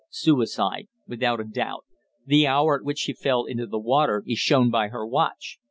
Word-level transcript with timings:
"Suicide. 0.09 0.87
Without 1.07 1.39
a 1.39 1.43
doubt. 1.43 1.85
The 2.25 2.47
hour 2.47 2.79
at 2.79 2.83
which 2.83 2.97
she 2.97 3.13
fell 3.13 3.43
into 3.45 3.67
the 3.67 3.77
water 3.77 4.23
is 4.25 4.39
shown 4.39 4.71
by 4.71 4.87
her 4.87 5.05
watch. 5.05 5.59